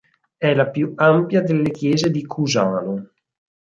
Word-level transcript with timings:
È 0.37 0.51
la 0.55 0.67
più 0.67 0.93
ampia 0.95 1.43
delle 1.43 1.69
chiese 1.69 2.09
di 2.09 2.25
Cusano. 2.25 3.11